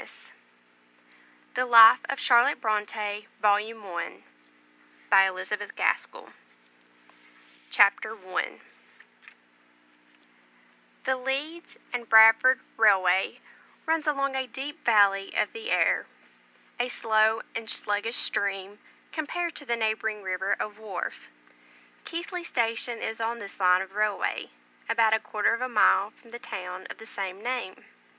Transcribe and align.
uk 0.01 0.07
THE 1.53 1.67
LIFE 1.67 2.03
OF 2.09 2.17
CHARLOTTE 2.19 2.59
BRONTE 2.59 2.95
VOLUME 3.39 3.83
1 3.83 4.23
CHAPTER 7.69 8.17
I 8.17 8.59
The 11.03 11.15
Leeds 11.17 11.77
and 11.93 12.07
Skipton 12.09 12.59
railway 12.77 13.37
runs 13.85 14.07
along 14.07 14.35
a 14.35 14.47
deep 14.47 14.83
valley 14.83 15.31
of 15.37 15.53
the 15.53 15.69
Aire; 15.69 16.07
a 16.79 16.87
slow 16.87 17.41
and 17.53 17.69
sluggish 17.69 18.15
stream, 18.15 18.79
compared 19.11 19.53
to 19.57 19.65
the 19.65 19.75
neighbouring 19.75 20.23
river 20.23 20.55
of 20.59 20.79
Wharfe. 20.79 21.27
Keighley 22.05 22.43
station 22.43 23.03
is 23.03 23.21
on 23.21 23.37
this 23.37 23.59
line 23.59 23.83
of 23.83 23.93
railway, 23.93 24.49
about 24.89 25.13
a 25.13 25.19
quarter 25.19 25.53
of 25.53 25.61
a 25.61 25.69
mile 25.69 26.09
from 26.09 26.31
the 26.31 26.39
town 26.39 26.87
of 26.89 26.97
the 26.97 27.05
same 27.05 27.43
name. 27.43 27.85